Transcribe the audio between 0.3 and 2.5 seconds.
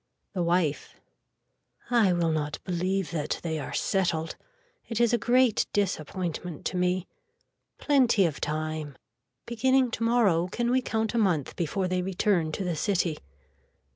(The wife.) I will